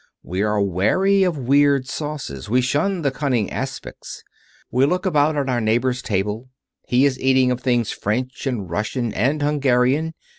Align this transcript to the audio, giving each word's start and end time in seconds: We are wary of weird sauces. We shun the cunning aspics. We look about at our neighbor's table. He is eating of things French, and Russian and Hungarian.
We 0.23 0.41
are 0.41 0.59
wary 0.59 1.21
of 1.21 1.37
weird 1.37 1.87
sauces. 1.87 2.49
We 2.49 2.59
shun 2.59 3.03
the 3.03 3.11
cunning 3.11 3.49
aspics. 3.51 4.23
We 4.71 4.87
look 4.87 5.05
about 5.05 5.37
at 5.37 5.47
our 5.47 5.61
neighbor's 5.61 6.01
table. 6.01 6.49
He 6.87 7.05
is 7.05 7.19
eating 7.19 7.51
of 7.51 7.59
things 7.61 7.91
French, 7.91 8.47
and 8.47 8.67
Russian 8.67 9.13
and 9.13 9.43
Hungarian. 9.43 10.15